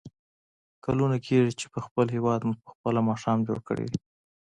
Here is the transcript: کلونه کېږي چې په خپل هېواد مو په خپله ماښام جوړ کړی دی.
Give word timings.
کلونه 0.85 1.17
کېږي 1.27 1.51
چې 1.59 1.65
په 1.73 1.79
خپل 1.85 2.05
هېواد 2.15 2.41
مو 2.47 2.53
په 2.63 2.69
خپله 2.73 2.99
ماښام 3.09 3.37
جوړ 3.47 3.57
کړی 3.67 3.85
دی. 3.91 3.99